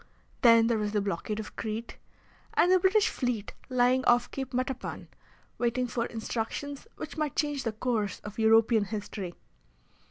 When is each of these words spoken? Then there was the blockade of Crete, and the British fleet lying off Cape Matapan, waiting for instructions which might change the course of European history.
Then 0.41 0.65
there 0.65 0.79
was 0.79 0.93
the 0.93 0.99
blockade 1.01 1.39
of 1.39 1.55
Crete, 1.55 1.99
and 2.55 2.71
the 2.71 2.79
British 2.79 3.07
fleet 3.07 3.53
lying 3.69 4.03
off 4.05 4.31
Cape 4.31 4.51
Matapan, 4.51 5.09
waiting 5.59 5.85
for 5.85 6.07
instructions 6.07 6.87
which 6.95 7.17
might 7.17 7.35
change 7.35 7.61
the 7.65 7.71
course 7.73 8.19
of 8.21 8.39
European 8.39 8.85
history. 8.85 9.35